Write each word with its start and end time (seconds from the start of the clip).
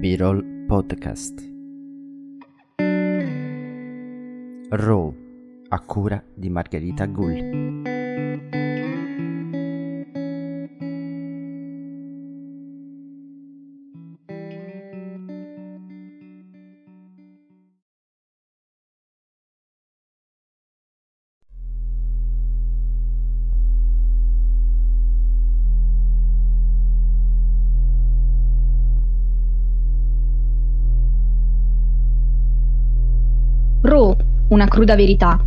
B-Roll 0.00 0.64
Podcast. 0.66 1.46
Raw 4.70 5.14
a 5.68 5.80
cura 5.80 6.24
di 6.32 6.48
Margherita 6.48 7.04
Gull 7.04 7.89
una 34.50 34.66
cruda 34.66 34.96
verità. 34.96 35.38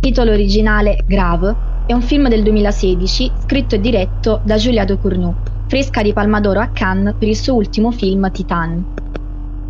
Titolo 0.00 0.32
originale 0.32 1.02
Grave 1.06 1.54
è 1.86 1.92
un 1.92 2.02
film 2.02 2.28
del 2.28 2.42
2016 2.42 3.32
scritto 3.44 3.76
e 3.76 3.80
diretto 3.80 4.40
da 4.44 4.56
Julia 4.56 4.84
Ducournau, 4.84 5.32
fresca 5.68 6.02
di 6.02 6.12
Palma 6.12 6.40
d'Oro 6.40 6.60
a 6.60 6.68
Cannes 6.68 7.14
per 7.18 7.28
il 7.28 7.36
suo 7.36 7.54
ultimo 7.54 7.92
film 7.92 8.30
Titan. 8.32 8.84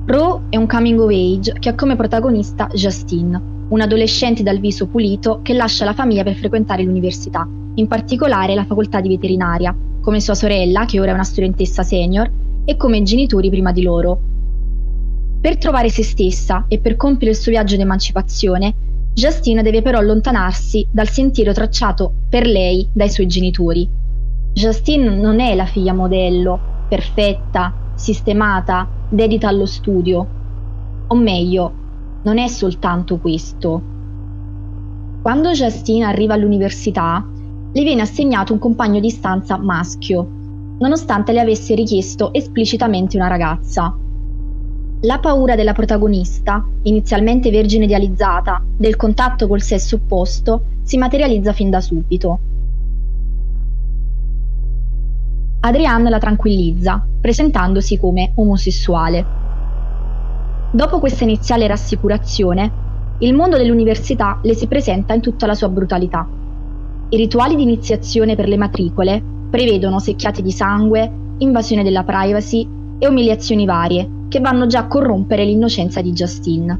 Raw 0.06 0.42
è 0.48 0.56
un 0.56 0.66
coming 0.66 0.98
of 1.01 1.11
age 1.11 1.52
che 1.59 1.69
ha 1.69 1.74
come 1.74 1.97
protagonista 1.97 2.66
Justine, 2.73 3.41
un 3.69 3.80
adolescente 3.80 4.42
dal 4.42 4.59
viso 4.59 4.87
pulito 4.87 5.41
che 5.42 5.52
lascia 5.52 5.84
la 5.84 5.92
famiglia 5.92 6.23
per 6.23 6.34
frequentare 6.34 6.83
l'università, 6.83 7.47
in 7.75 7.86
particolare 7.89 8.55
la 8.55 8.64
facoltà 8.64 9.03
di 9.03 9.09
veterinaria, 9.09 9.77
come 10.00 10.20
sua 10.20 10.34
sorella, 10.34 10.86
che 10.86 10.98
ora 10.98 11.11
è 11.11 11.14
una 11.14 11.25
studentessa 11.25 11.83
senior, 11.83 12.31
e 12.64 12.77
come 12.77 13.03
genitori 13.03 13.50
prima 13.50 13.70
di 13.70 13.83
loro, 13.83 14.38
per 15.41 15.56
trovare 15.58 15.89
se 15.89 16.03
stessa 16.03 16.64
e 16.69 16.81
per 16.81 16.97
compiere 16.97 17.33
il 17.33 17.39
suo 17.39 17.53
viaggio 17.53 17.77
d'emancipazione, 17.77 18.75
Justine 19.14 19.62
deve 19.62 19.83
però 19.83 19.98
allontanarsi 19.98 20.86
dal 20.91 21.08
sentiero 21.08 21.53
tracciato 21.53 22.12
per 22.28 22.47
lei 22.47 22.89
dai 22.92 23.11
suoi 23.11 23.27
genitori. 23.27 23.89
Justine 24.53 25.14
non 25.14 25.41
è 25.41 25.55
la 25.55 25.66
figlia 25.66 25.92
modello, 25.92 26.59
perfetta, 26.89 27.72
sistemata, 27.94 28.89
dedita 29.09 29.48
allo 29.48 29.66
studio. 29.66 30.27
O 31.09 31.14
meglio, 31.14 31.72
non 32.22 32.39
è 32.39 32.48
soltanto 32.48 33.19
questo. 33.19 33.83
Quando 35.22 35.50
Justine 35.50 36.05
arriva 36.05 36.34
all'università, 36.34 37.27
le 37.72 37.83
viene 37.83 38.03
assegnato 38.03 38.53
un 38.53 38.59
compagno 38.59 39.00
di 39.00 39.11
stanza 39.11 39.56
maschio, 39.59 40.27
nonostante 40.78 41.33
le 41.33 41.41
avesse 41.41 41.75
richiesto 41.75 42.33
esplicitamente 42.33 43.16
una 43.16 43.28
ragazza. 43.28 43.97
La 45.02 45.20
paura 45.20 45.54
della 45.54 45.74
protagonista, 45.74 46.66
inizialmente 46.82 47.52
vergine 47.52 47.84
idealizzata, 47.84 48.60
del 48.77 48.96
contatto 48.96 49.46
col 49.46 49.62
sesso 49.62 49.94
opposto, 49.94 50.64
si 50.82 50.98
materializza 50.98 51.52
fin 51.52 51.70
da 51.70 51.80
subito. 51.80 52.38
Adrienne 55.60 56.10
la 56.10 56.19
tranquillizza, 56.19 57.06
presentandosi 57.20 57.96
come 57.96 58.32
omosessuale. 58.34 59.24
Dopo 60.72 60.98
questa 60.98 61.22
iniziale 61.22 61.69
rassicurazione, 61.69 62.72
il 63.19 63.34
mondo 63.34 63.56
dell'università 63.56 64.41
le 64.42 64.54
si 64.54 64.66
presenta 64.66 65.14
in 65.14 65.20
tutta 65.20 65.46
la 65.46 65.54
sua 65.54 65.69
brutalità. 65.69 66.26
I 67.10 67.16
rituali 67.16 67.54
di 67.54 67.62
iniziazione 67.62 68.34
per 68.34 68.48
le 68.48 68.56
matricole 68.56 69.22
prevedono 69.48 70.00
secchiate 70.00 70.42
di 70.42 70.50
sangue, 70.50 71.08
invasione 71.38 71.84
della 71.84 72.02
privacy 72.02 72.69
e 72.98 73.06
umiliazioni 73.06 73.64
varie, 73.64 74.16
che 74.28 74.41
vanno 74.41 74.66
già 74.66 74.81
a 74.81 74.87
corrompere 74.87 75.44
l'innocenza 75.44 76.00
di 76.00 76.12
Justine. 76.12 76.78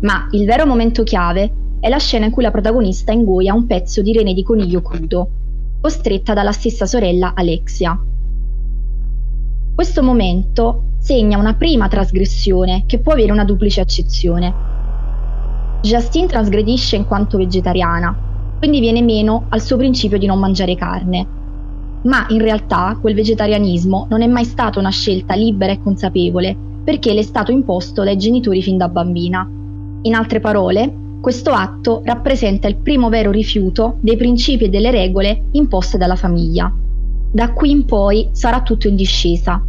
Ma 0.00 0.28
il 0.30 0.44
vero 0.46 0.66
momento 0.66 1.02
chiave 1.02 1.52
è 1.80 1.88
la 1.88 1.98
scena 1.98 2.26
in 2.26 2.30
cui 2.30 2.42
la 2.42 2.50
protagonista 2.50 3.12
ingoia 3.12 3.54
un 3.54 3.66
pezzo 3.66 4.02
di 4.02 4.12
rene 4.12 4.32
di 4.32 4.42
coniglio 4.42 4.80
crudo, 4.82 5.28
costretta 5.80 6.34
dalla 6.34 6.52
stessa 6.52 6.86
sorella 6.86 7.32
Alexia. 7.34 8.00
Questo 9.74 10.02
momento 10.02 10.82
segna 10.98 11.38
una 11.38 11.54
prima 11.54 11.88
trasgressione 11.88 12.84
che 12.86 12.98
può 12.98 13.12
avere 13.12 13.30
una 13.30 13.44
duplice 13.44 13.80
accezione. 13.80 14.66
Justine 15.82 16.26
trasgredisce 16.26 16.96
in 16.96 17.06
quanto 17.06 17.36
vegetariana, 17.36 18.56
quindi 18.58 18.80
viene 18.80 19.02
meno 19.02 19.46
al 19.50 19.60
suo 19.60 19.76
principio 19.76 20.18
di 20.18 20.26
non 20.26 20.40
mangiare 20.40 20.74
carne, 20.74 21.37
ma 22.02 22.26
in 22.28 22.40
realtà 22.40 22.96
quel 23.00 23.14
vegetarianismo 23.14 24.06
non 24.10 24.22
è 24.22 24.26
mai 24.26 24.44
stata 24.44 24.78
una 24.78 24.90
scelta 24.90 25.34
libera 25.34 25.72
e 25.72 25.80
consapevole, 25.82 26.56
perché 26.84 27.12
le 27.12 27.20
è 27.20 27.22
stato 27.22 27.52
imposto 27.52 28.04
dai 28.04 28.16
genitori 28.16 28.62
fin 28.62 28.76
da 28.76 28.88
bambina. 28.88 29.48
In 30.02 30.14
altre 30.14 30.40
parole, 30.40 31.06
questo 31.20 31.50
atto 31.50 32.02
rappresenta 32.04 32.68
il 32.68 32.76
primo 32.76 33.08
vero 33.08 33.30
rifiuto 33.30 33.96
dei 34.00 34.16
principi 34.16 34.64
e 34.64 34.68
delle 34.68 34.90
regole 34.90 35.46
imposte 35.52 35.98
dalla 35.98 36.16
famiglia. 36.16 36.72
Da 37.30 37.52
qui 37.52 37.70
in 37.70 37.84
poi 37.84 38.28
sarà 38.32 38.62
tutto 38.62 38.88
in 38.88 38.96
discesa. 38.96 39.62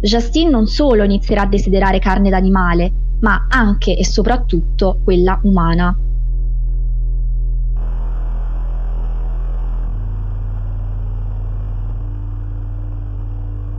Justine 0.00 0.50
non 0.50 0.66
solo 0.66 1.02
inizierà 1.02 1.42
a 1.42 1.46
desiderare 1.46 1.98
carne 1.98 2.30
d'animale, 2.30 2.92
ma 3.20 3.46
anche 3.48 3.96
e 3.96 4.04
soprattutto 4.04 5.00
quella 5.04 5.38
umana. 5.42 5.96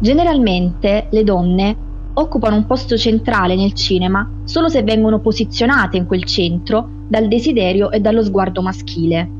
Generalmente 0.03 1.07
le 1.11 1.23
donne 1.23 1.77
occupano 2.15 2.57
un 2.57 2.65
posto 2.65 2.97
centrale 2.97 3.55
nel 3.55 3.71
cinema 3.71 4.41
solo 4.43 4.67
se 4.67 4.83
vengono 4.83 5.21
posizionate 5.21 5.95
in 5.95 6.05
quel 6.07 6.25
centro 6.25 7.05
dal 7.07 7.29
desiderio 7.29 7.89
e 7.89 8.01
dallo 8.01 8.21
sguardo 8.21 8.61
maschile. 8.61 9.31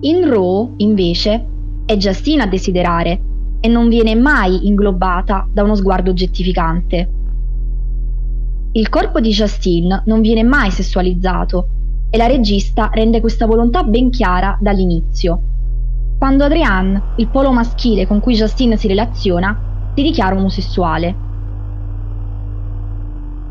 In 0.00 0.28
Raw, 0.28 0.74
invece, 0.78 1.46
è 1.86 1.96
Justine 1.96 2.42
a 2.42 2.48
desiderare 2.48 3.20
e 3.60 3.68
non 3.68 3.88
viene 3.88 4.16
mai 4.16 4.66
inglobata 4.66 5.46
da 5.48 5.62
uno 5.62 5.76
sguardo 5.76 6.10
oggettificante. 6.10 7.10
Il 8.72 8.88
corpo 8.88 9.20
di 9.20 9.30
Justine 9.30 10.02
non 10.06 10.22
viene 10.22 10.42
mai 10.42 10.72
sessualizzato 10.72 11.68
e 12.10 12.18
la 12.18 12.26
regista 12.26 12.90
rende 12.92 13.20
questa 13.20 13.46
volontà 13.46 13.84
ben 13.84 14.10
chiara 14.10 14.58
dall'inizio 14.60 15.53
quando 16.18 16.44
Adrienne, 16.44 17.02
il 17.16 17.28
polo 17.28 17.52
maschile 17.52 18.06
con 18.06 18.20
cui 18.20 18.34
Justine 18.34 18.76
si 18.76 18.88
relaziona, 18.88 19.92
si 19.94 20.02
dichiara 20.02 20.36
omosessuale. 20.36 21.14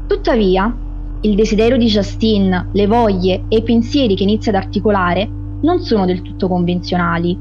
Tuttavia, 0.08 0.76
il 1.22 1.36
desiderio 1.36 1.78
di 1.78 1.86
Justine, 1.86 2.70
le 2.72 2.88
voglie 2.88 3.46
e 3.48 3.58
i 3.58 3.64
pensieri 3.64 4.16
che 4.16 4.24
inizia 4.24 4.52
ad 4.52 4.58
articolare 4.58 5.30
non 5.62 5.80
sono 5.80 6.06
del 6.06 6.22
tutto 6.22 6.48
convenzionali. 6.48 7.38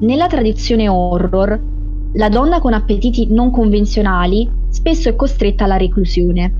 Nella 0.00 0.26
tradizione 0.28 0.88
horror, 0.88 1.60
la 2.14 2.28
donna 2.28 2.58
con 2.60 2.72
appetiti 2.72 3.32
non 3.32 3.50
convenzionali 3.50 4.50
spesso 4.68 5.08
è 5.08 5.16
costretta 5.16 5.64
alla 5.64 5.76
reclusione. 5.76 6.54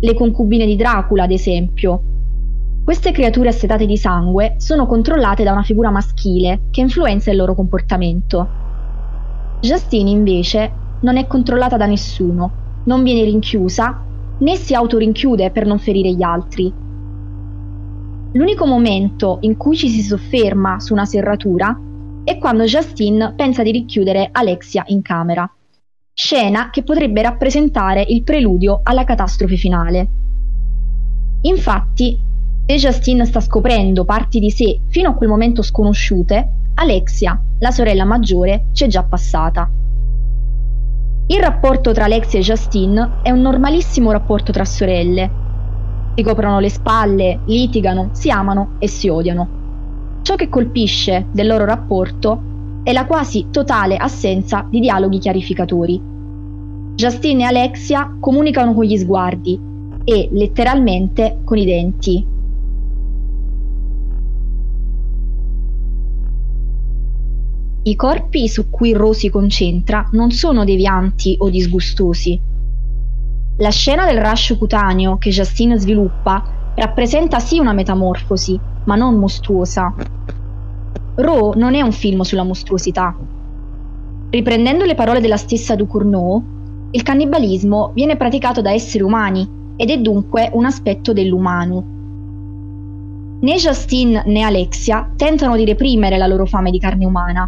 Le 0.00 0.14
concubine 0.14 0.66
di 0.66 0.76
Dracula, 0.76 1.24
ad 1.24 1.30
esempio, 1.30 2.02
queste 2.84 3.12
creature 3.12 3.48
assetate 3.48 3.86
di 3.86 3.96
sangue 3.96 4.56
sono 4.58 4.86
controllate 4.86 5.42
da 5.42 5.52
una 5.52 5.62
figura 5.62 5.90
maschile 5.90 6.64
che 6.70 6.82
influenza 6.82 7.30
il 7.30 7.38
loro 7.38 7.54
comportamento. 7.54 8.46
Justine 9.60 10.10
invece 10.10 10.70
non 11.00 11.16
è 11.16 11.26
controllata 11.26 11.78
da 11.78 11.86
nessuno, 11.86 12.82
non 12.84 13.02
viene 13.02 13.24
rinchiusa 13.24 14.02
né 14.36 14.56
si 14.56 14.74
autorinchiude 14.74 15.50
per 15.50 15.64
non 15.64 15.78
ferire 15.78 16.12
gli 16.12 16.22
altri. 16.22 16.70
L'unico 18.32 18.66
momento 18.66 19.38
in 19.40 19.56
cui 19.56 19.76
ci 19.76 19.88
si 19.88 20.02
sofferma 20.02 20.78
su 20.78 20.92
una 20.92 21.06
serratura 21.06 21.74
è 22.22 22.36
quando 22.36 22.64
Justine 22.64 23.32
pensa 23.34 23.62
di 23.62 23.70
richiudere 23.70 24.28
Alexia 24.30 24.82
in 24.88 25.00
camera, 25.00 25.50
scena 26.12 26.68
che 26.68 26.82
potrebbe 26.82 27.22
rappresentare 27.22 28.04
il 28.06 28.22
preludio 28.24 28.80
alla 28.82 29.04
catastrofe 29.04 29.56
finale. 29.56 30.08
Infatti, 31.42 32.32
se 32.66 32.76
Justine 32.76 33.26
sta 33.26 33.40
scoprendo 33.40 34.04
parti 34.04 34.38
di 34.38 34.50
sé 34.50 34.80
fino 34.88 35.10
a 35.10 35.14
quel 35.14 35.28
momento 35.28 35.60
sconosciute, 35.60 36.48
Alexia, 36.76 37.38
la 37.58 37.70
sorella 37.70 38.06
maggiore, 38.06 38.68
c'è 38.72 38.86
già 38.86 39.02
passata. 39.02 39.70
Il 41.26 41.40
rapporto 41.40 41.92
tra 41.92 42.04
Alexia 42.04 42.38
e 42.38 42.42
Justine 42.42 43.18
è 43.22 43.30
un 43.30 43.40
normalissimo 43.40 44.10
rapporto 44.12 44.50
tra 44.50 44.64
sorelle. 44.64 45.30
Si 46.14 46.22
coprono 46.22 46.58
le 46.58 46.70
spalle, 46.70 47.40
litigano, 47.44 48.10
si 48.12 48.30
amano 48.30 48.76
e 48.78 48.88
si 48.88 49.08
odiano. 49.08 50.20
Ciò 50.22 50.34
che 50.34 50.48
colpisce 50.48 51.26
del 51.32 51.46
loro 51.46 51.66
rapporto 51.66 52.80
è 52.82 52.92
la 52.92 53.04
quasi 53.04 53.48
totale 53.50 53.96
assenza 53.96 54.66
di 54.68 54.80
dialoghi 54.80 55.18
chiarificatori. 55.18 56.00
Justine 56.94 57.42
e 57.42 57.46
Alexia 57.46 58.16
comunicano 58.18 58.72
con 58.72 58.84
gli 58.84 58.96
sguardi 58.96 59.60
e 60.02 60.28
letteralmente 60.32 61.40
con 61.44 61.58
i 61.58 61.64
denti. 61.66 62.32
I 67.86 67.96
corpi 67.96 68.48
su 68.48 68.70
cui 68.70 68.94
Ro 68.94 69.12
si 69.12 69.28
concentra 69.28 70.08
non 70.12 70.30
sono 70.30 70.64
devianti 70.64 71.36
o 71.38 71.50
disgustosi. 71.50 72.40
La 73.58 73.68
scena 73.68 74.06
del 74.06 74.22
rash 74.22 74.56
cutaneo 74.56 75.18
che 75.18 75.28
Justine 75.28 75.78
sviluppa 75.78 76.72
rappresenta 76.76 77.40
sì 77.40 77.58
una 77.58 77.74
metamorfosi, 77.74 78.58
ma 78.86 78.94
non 78.94 79.16
mostruosa. 79.16 79.94
Ro 81.16 81.52
non 81.56 81.74
è 81.74 81.82
un 81.82 81.92
film 81.92 82.22
sulla 82.22 82.42
mostruosità. 82.42 83.14
Riprendendo 84.30 84.86
le 84.86 84.94
parole 84.94 85.20
della 85.20 85.36
stessa 85.36 85.74
Ducournau, 85.74 86.88
il 86.90 87.02
cannibalismo 87.02 87.90
viene 87.92 88.16
praticato 88.16 88.62
da 88.62 88.72
esseri 88.72 89.04
umani 89.04 89.46
ed 89.76 89.90
è 89.90 89.98
dunque 89.98 90.48
un 90.54 90.64
aspetto 90.64 91.12
dell'umano. 91.12 91.84
Né 93.42 93.56
Justine 93.56 94.22
né 94.24 94.40
Alexia 94.40 95.12
tentano 95.14 95.54
di 95.54 95.66
reprimere 95.66 96.16
la 96.16 96.26
loro 96.26 96.46
fame 96.46 96.70
di 96.70 96.78
carne 96.78 97.04
umana. 97.04 97.46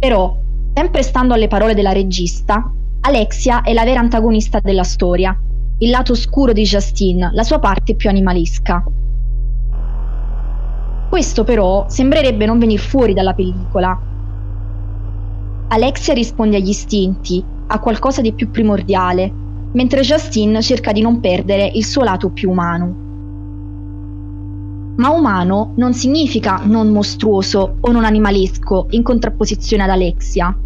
Però, 0.00 0.34
sempre 0.72 1.02
stando 1.02 1.34
alle 1.34 1.46
parole 1.46 1.74
della 1.74 1.92
regista, 1.92 2.72
Alexia 3.02 3.60
è 3.60 3.74
la 3.74 3.84
vera 3.84 4.00
antagonista 4.00 4.58
della 4.58 4.82
storia, 4.82 5.38
il 5.78 5.90
lato 5.90 6.12
oscuro 6.12 6.54
di 6.54 6.62
Justine, 6.62 7.30
la 7.34 7.42
sua 7.42 7.58
parte 7.58 7.94
più 7.94 8.08
animalisca. 8.08 8.82
Questo 11.10 11.44
però 11.44 11.84
sembrerebbe 11.88 12.46
non 12.46 12.58
venire 12.58 12.80
fuori 12.80 13.12
dalla 13.12 13.34
pellicola. 13.34 14.00
Alexia 15.68 16.14
risponde 16.14 16.56
agli 16.56 16.70
istinti, 16.70 17.44
a 17.66 17.78
qualcosa 17.78 18.22
di 18.22 18.32
più 18.32 18.50
primordiale, 18.50 19.30
mentre 19.72 20.00
Justine 20.00 20.62
cerca 20.62 20.92
di 20.92 21.02
non 21.02 21.20
perdere 21.20 21.70
il 21.74 21.84
suo 21.84 22.04
lato 22.04 22.30
più 22.30 22.50
umano. 22.50 23.09
Ma 25.00 25.10
umano 25.10 25.72
non 25.76 25.94
significa 25.94 26.60
non 26.64 26.88
mostruoso 26.92 27.78
o 27.80 27.90
non 27.90 28.04
animalesco 28.04 28.86
in 28.90 29.02
contrapposizione 29.02 29.82
ad 29.82 29.90
Alexia. 29.90 30.56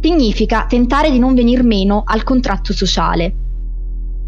Significa 0.00 0.66
tentare 0.68 1.10
di 1.10 1.18
non 1.18 1.34
venir 1.34 1.64
meno 1.64 2.02
al 2.06 2.22
contratto 2.22 2.72
sociale, 2.72 3.34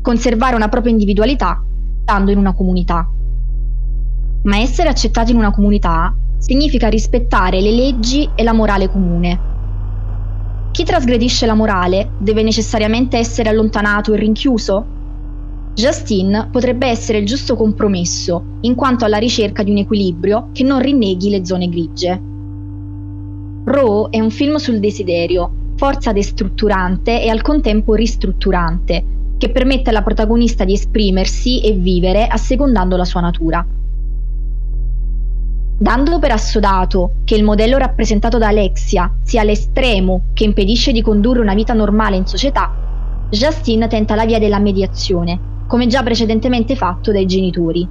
conservare 0.02 0.56
una 0.56 0.68
propria 0.68 0.92
individualità 0.92 1.62
stando 2.02 2.30
in 2.30 2.38
una 2.38 2.54
comunità 2.54 3.10
ma 4.46 4.58
essere 4.58 4.88
accettati 4.88 5.32
in 5.32 5.38
una 5.38 5.50
comunità 5.50 6.14
significa 6.38 6.88
rispettare 6.88 7.60
le 7.60 7.72
leggi 7.72 8.28
e 8.34 8.42
la 8.42 8.52
morale 8.52 8.88
comune. 8.88 9.54
Chi 10.70 10.84
trasgredisce 10.84 11.46
la 11.46 11.54
morale 11.54 12.10
deve 12.18 12.42
necessariamente 12.42 13.16
essere 13.16 13.48
allontanato 13.48 14.12
e 14.12 14.18
rinchiuso? 14.18 14.86
Justine 15.76 16.48
potrebbe 16.50 16.86
essere 16.86 17.18
il 17.18 17.26
giusto 17.26 17.54
compromesso, 17.54 18.42
in 18.62 18.74
quanto 18.74 19.04
alla 19.04 19.18
ricerca 19.18 19.62
di 19.62 19.70
un 19.70 19.76
equilibrio 19.76 20.48
che 20.52 20.64
non 20.64 20.80
rinneghi 20.80 21.28
le 21.28 21.44
zone 21.44 21.68
grigie. 21.68 22.18
Raw 23.66 24.08
è 24.08 24.18
un 24.18 24.30
film 24.30 24.56
sul 24.56 24.80
desiderio, 24.80 25.74
forza 25.76 26.12
destrutturante 26.12 27.22
e 27.22 27.28
al 27.28 27.42
contempo 27.42 27.92
ristrutturante, 27.92 29.04
che 29.36 29.50
permette 29.50 29.90
alla 29.90 30.02
protagonista 30.02 30.64
di 30.64 30.72
esprimersi 30.72 31.60
e 31.60 31.72
vivere 31.72 32.26
assecondando 32.26 32.96
la 32.96 33.04
sua 33.04 33.20
natura. 33.20 33.66
Dando 35.78 36.18
per 36.18 36.30
assodato 36.30 37.16
che 37.24 37.34
il 37.34 37.44
modello 37.44 37.76
rappresentato 37.76 38.38
da 38.38 38.48
Alexia 38.48 39.14
sia 39.22 39.42
l'estremo 39.42 40.22
che 40.32 40.44
impedisce 40.44 40.90
di 40.90 41.02
condurre 41.02 41.40
una 41.40 41.52
vita 41.52 41.74
normale 41.74 42.16
in 42.16 42.24
società, 42.24 42.74
Justine 43.28 43.88
tenta 43.88 44.14
la 44.14 44.24
via 44.24 44.38
della 44.38 44.58
mediazione, 44.58 45.52
come 45.66 45.86
già 45.86 46.02
precedentemente 46.02 46.76
fatto 46.76 47.12
dai 47.12 47.26
genitori. 47.26 47.86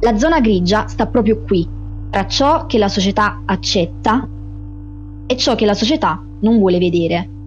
La 0.00 0.16
zona 0.16 0.40
grigia 0.40 0.86
sta 0.86 1.06
proprio 1.06 1.42
qui, 1.42 1.66
tra 2.10 2.26
ciò 2.26 2.66
che 2.66 2.78
la 2.78 2.88
società 2.88 3.42
accetta 3.44 4.28
e 5.26 5.36
ciò 5.36 5.54
che 5.54 5.66
la 5.66 5.74
società 5.74 6.22
non 6.40 6.58
vuole 6.58 6.78
vedere. 6.78 7.37